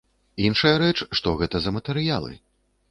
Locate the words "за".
1.67-1.77